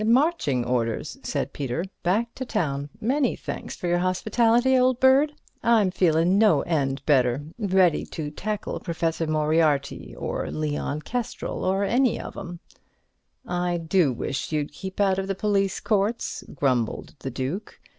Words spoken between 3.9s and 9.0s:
hospitality, old bird—I'm feelin' no end better. Ready to tackle